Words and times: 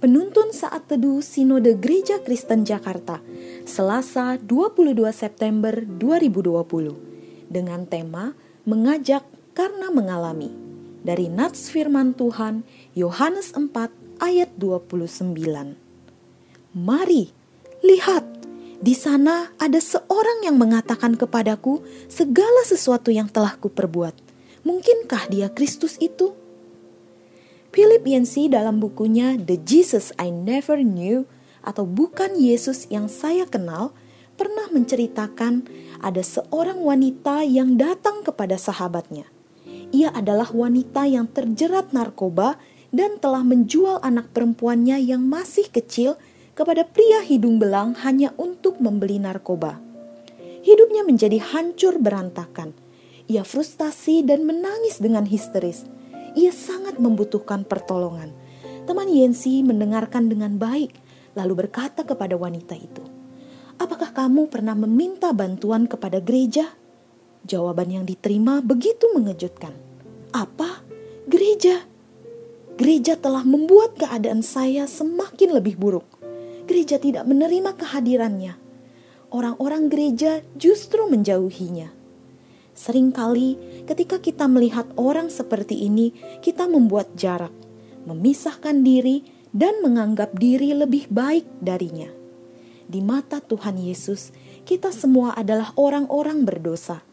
Penuntun 0.00 0.48
Saat 0.48 0.88
Teduh 0.88 1.20
Sinode 1.20 1.76
Gereja 1.76 2.24
Kristen 2.24 2.64
Jakarta, 2.64 3.20
Selasa 3.68 4.40
22 4.40 4.96
September 5.12 5.76
2020, 5.76 7.52
dengan 7.52 7.84
tema 7.84 8.32
Mengajak 8.64 9.28
Karena 9.52 9.92
Mengalami, 9.92 10.48
dari 11.04 11.28
Nats 11.28 11.68
Firman 11.68 12.16
Tuhan, 12.16 12.64
Yohanes 12.96 13.52
4 13.52 14.24
ayat 14.24 14.48
29. 14.56 15.36
Mari, 16.72 17.28
lihat, 17.84 18.24
di 18.80 18.96
sana 18.96 19.52
ada 19.60 19.84
seorang 19.84 20.48
yang 20.48 20.56
mengatakan 20.56 21.12
kepadaku 21.12 21.84
segala 22.08 22.64
sesuatu 22.64 23.12
yang 23.12 23.28
telah 23.28 23.52
kuperbuat. 23.60 24.16
Mungkinkah 24.64 25.28
dia 25.28 25.52
Kristus 25.52 26.00
itu? 26.00 26.39
Philip 27.70 28.02
Yancey 28.02 28.50
dalam 28.50 28.82
bukunya 28.82 29.38
The 29.38 29.54
Jesus 29.62 30.10
I 30.18 30.34
Never 30.34 30.82
Knew 30.82 31.22
atau 31.62 31.86
Bukan 31.86 32.34
Yesus 32.34 32.90
yang 32.90 33.06
Saya 33.06 33.46
Kenal 33.46 33.94
pernah 34.34 34.66
menceritakan 34.74 35.70
ada 36.02 36.18
seorang 36.18 36.82
wanita 36.82 37.46
yang 37.46 37.78
datang 37.78 38.26
kepada 38.26 38.58
sahabatnya. 38.58 39.30
Ia 39.94 40.10
adalah 40.10 40.50
wanita 40.50 41.06
yang 41.06 41.30
terjerat 41.30 41.94
narkoba 41.94 42.58
dan 42.90 43.22
telah 43.22 43.46
menjual 43.46 44.02
anak 44.02 44.34
perempuannya 44.34 44.98
yang 44.98 45.22
masih 45.22 45.70
kecil 45.70 46.18
kepada 46.58 46.82
pria 46.82 47.22
hidung 47.22 47.62
belang 47.62 47.94
hanya 48.02 48.34
untuk 48.34 48.82
membeli 48.82 49.22
narkoba. 49.22 49.78
Hidupnya 50.66 51.06
menjadi 51.06 51.38
hancur 51.38 52.02
berantakan. 52.02 52.74
Ia 53.30 53.46
frustasi 53.46 54.26
dan 54.26 54.42
menangis 54.42 54.98
dengan 54.98 55.22
histeris 55.22 55.99
ia 56.34 56.54
sangat 56.54 56.98
membutuhkan 56.98 57.66
pertolongan. 57.66 58.30
Teman 58.86 59.06
Yensi 59.06 59.62
mendengarkan 59.62 60.26
dengan 60.26 60.56
baik, 60.56 60.96
lalu 61.38 61.66
berkata 61.66 62.02
kepada 62.02 62.34
wanita 62.34 62.74
itu, 62.74 63.04
"Apakah 63.78 64.10
kamu 64.10 64.50
pernah 64.50 64.74
meminta 64.74 65.30
bantuan 65.30 65.86
kepada 65.86 66.18
gereja?" 66.18 66.74
Jawaban 67.46 67.88
yang 67.92 68.04
diterima 68.04 68.60
begitu 68.60 69.08
mengejutkan. 69.14 69.72
"Apa? 70.34 70.82
Gereja? 71.30 71.86
Gereja 72.74 73.14
telah 73.14 73.44
membuat 73.44 73.94
keadaan 74.00 74.40
saya 74.40 74.88
semakin 74.88 75.52
lebih 75.54 75.76
buruk. 75.76 76.08
Gereja 76.64 76.96
tidak 76.96 77.28
menerima 77.28 77.76
kehadirannya. 77.76 78.56
Orang-orang 79.30 79.86
gereja 79.92 80.42
justru 80.56 81.06
menjauhinya." 81.06 81.99
Seringkali 82.80 83.84
ketika 83.84 84.16
kita 84.16 84.48
melihat 84.48 84.88
orang 84.96 85.28
seperti 85.28 85.84
ini, 85.84 86.16
kita 86.40 86.64
membuat 86.64 87.12
jarak, 87.12 87.52
memisahkan 88.08 88.80
diri, 88.80 89.20
dan 89.52 89.84
menganggap 89.84 90.32
diri 90.40 90.72
lebih 90.72 91.12
baik 91.12 91.44
darinya. 91.60 92.08
Di 92.88 93.04
mata 93.04 93.44
Tuhan 93.44 93.76
Yesus, 93.76 94.32
kita 94.64 94.96
semua 94.96 95.36
adalah 95.36 95.76
orang-orang 95.76 96.48
berdosa. 96.48 97.04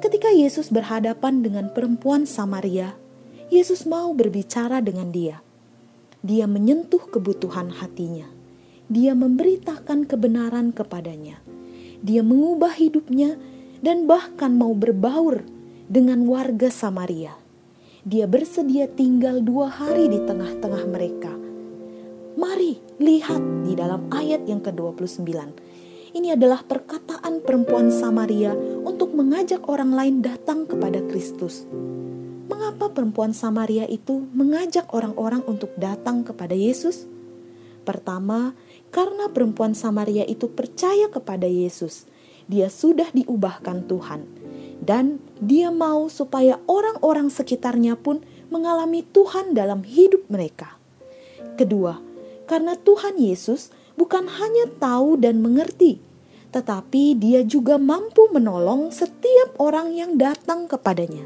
Ketika 0.00 0.32
Yesus 0.32 0.72
berhadapan 0.72 1.44
dengan 1.44 1.68
perempuan 1.68 2.24
Samaria, 2.24 2.96
Yesus 3.52 3.84
mau 3.84 4.16
berbicara 4.16 4.80
dengan 4.80 5.12
dia. 5.12 5.44
Dia 6.24 6.48
menyentuh 6.48 7.12
kebutuhan 7.12 7.76
hatinya. 7.76 8.24
Dia 8.88 9.12
memberitakan 9.12 10.08
kebenaran 10.08 10.72
kepadanya. 10.72 11.44
Dia 12.00 12.24
mengubah 12.24 12.72
hidupnya 12.72 13.36
dan 13.80 14.04
bahkan 14.04 14.56
mau 14.56 14.76
berbaur 14.76 15.44
dengan 15.88 16.28
warga 16.28 16.68
Samaria. 16.68 17.36
Dia 18.04 18.24
bersedia 18.24 18.88
tinggal 18.88 19.44
dua 19.44 19.68
hari 19.68 20.08
di 20.08 20.20
tengah-tengah 20.24 20.84
mereka. 20.88 21.32
Mari 22.40 22.80
lihat 22.96 23.42
di 23.66 23.76
dalam 23.76 24.08
ayat 24.08 24.48
yang 24.48 24.64
ke-29. 24.64 25.28
Ini 26.10 26.34
adalah 26.34 26.64
perkataan 26.64 27.44
perempuan 27.44 27.92
Samaria 27.92 28.56
untuk 28.82 29.12
mengajak 29.12 29.68
orang 29.68 29.92
lain 29.92 30.16
datang 30.24 30.64
kepada 30.64 31.04
Kristus. 31.06 31.68
Mengapa 32.48 32.90
perempuan 32.90 33.36
Samaria 33.36 33.84
itu 33.86 34.26
mengajak 34.32 34.90
orang-orang 34.90 35.44
untuk 35.44 35.70
datang 35.76 36.24
kepada 36.24 36.56
Yesus? 36.56 37.06
Pertama, 37.84 38.58
karena 38.90 39.30
perempuan 39.30 39.76
Samaria 39.76 40.26
itu 40.26 40.50
percaya 40.50 41.06
kepada 41.12 41.46
Yesus 41.46 42.10
dia 42.50 42.66
sudah 42.66 43.14
diubahkan 43.14 43.86
Tuhan, 43.86 44.26
dan 44.82 45.22
dia 45.38 45.70
mau 45.70 46.10
supaya 46.10 46.58
orang-orang 46.66 47.30
sekitarnya 47.30 47.94
pun 47.94 48.26
mengalami 48.50 49.06
Tuhan 49.06 49.54
dalam 49.54 49.86
hidup 49.86 50.26
mereka. 50.26 50.74
Kedua, 51.54 52.02
karena 52.50 52.74
Tuhan 52.74 53.14
Yesus 53.22 53.70
bukan 53.94 54.26
hanya 54.26 54.66
tahu 54.82 55.14
dan 55.22 55.38
mengerti, 55.38 56.02
tetapi 56.50 57.14
Dia 57.14 57.46
juga 57.46 57.78
mampu 57.78 58.26
menolong 58.34 58.90
setiap 58.90 59.54
orang 59.62 59.94
yang 59.94 60.18
datang 60.18 60.66
kepadanya. 60.66 61.22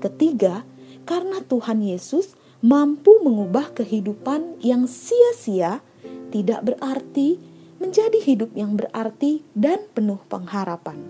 Ketiga, 0.00 0.64
karena 1.04 1.44
Tuhan 1.44 1.84
Yesus 1.84 2.32
mampu 2.64 3.20
mengubah 3.20 3.76
kehidupan 3.76 4.64
yang 4.64 4.88
sia-sia, 4.88 5.84
tidak 6.32 6.72
berarti 6.72 7.36
menjadi 7.80 8.20
hidup 8.20 8.52
yang 8.52 8.76
berarti 8.76 9.40
dan 9.56 9.88
penuh 9.96 10.20
pengharapan. 10.28 11.00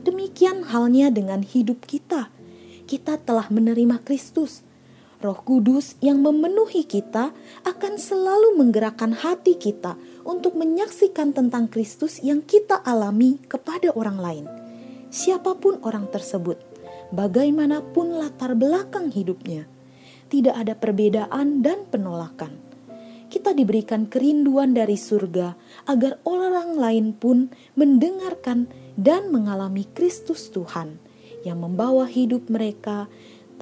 Demikian 0.00 0.64
halnya 0.72 1.12
dengan 1.12 1.44
hidup 1.44 1.84
kita. 1.84 2.32
Kita 2.88 3.20
telah 3.20 3.52
menerima 3.52 4.00
Kristus. 4.00 4.64
Roh 5.20 5.36
Kudus 5.36 6.00
yang 6.00 6.24
memenuhi 6.24 6.88
kita 6.88 7.36
akan 7.68 8.00
selalu 8.00 8.56
menggerakkan 8.56 9.12
hati 9.12 9.60
kita 9.60 10.00
untuk 10.24 10.56
menyaksikan 10.56 11.36
tentang 11.36 11.68
Kristus 11.68 12.24
yang 12.24 12.40
kita 12.40 12.80
alami 12.80 13.36
kepada 13.44 13.92
orang 13.92 14.16
lain. 14.16 14.44
Siapa 15.12 15.60
pun 15.60 15.76
orang 15.84 16.08
tersebut, 16.08 16.56
bagaimanapun 17.12 18.16
latar 18.16 18.56
belakang 18.56 19.12
hidupnya, 19.12 19.68
tidak 20.32 20.56
ada 20.56 20.72
perbedaan 20.72 21.60
dan 21.60 21.84
penolakan 21.92 22.69
kita 23.30 23.54
diberikan 23.54 24.10
kerinduan 24.10 24.74
dari 24.74 24.98
surga 24.98 25.54
agar 25.86 26.18
orang 26.26 26.74
lain 26.74 27.14
pun 27.14 27.54
mendengarkan 27.78 28.66
dan 28.98 29.30
mengalami 29.30 29.86
Kristus 29.94 30.50
Tuhan 30.50 30.98
yang 31.46 31.62
membawa 31.62 32.10
hidup 32.10 32.50
mereka 32.50 33.06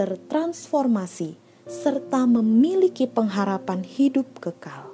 tertransformasi 0.00 1.36
serta 1.68 2.24
memiliki 2.24 3.04
pengharapan 3.04 3.84
hidup 3.84 4.40
kekal. 4.40 4.88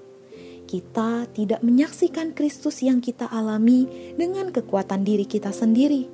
Kita 0.66 1.30
tidak 1.30 1.62
menyaksikan 1.62 2.34
Kristus 2.34 2.82
yang 2.82 2.98
kita 2.98 3.30
alami 3.30 3.86
dengan 4.18 4.50
kekuatan 4.50 5.06
diri 5.06 5.22
kita 5.22 5.54
sendiri. 5.54 6.10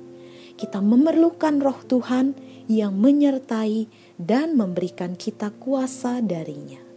Kita 0.53 0.77
memerlukan 0.85 1.57
Roh 1.57 1.81
Tuhan 1.89 2.37
yang 2.69 2.93
menyertai 2.93 3.89
dan 4.21 4.53
memberikan 4.53 5.17
kita 5.17 5.49
kuasa 5.57 6.21
darinya 6.21 6.90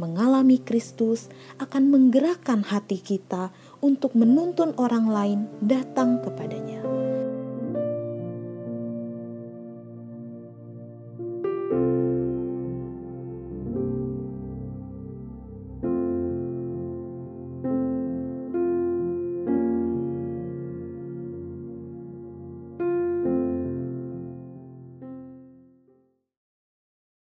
mengalami 0.00 0.56
Kristus 0.56 1.28
akan 1.60 1.92
menggerakkan 1.92 2.64
hati 2.64 2.96
kita 2.96 3.52
untuk 3.84 4.16
menuntun 4.16 4.72
orang 4.80 5.12
lain 5.12 5.40
datang 5.60 6.24
kepadanya. 6.24 6.99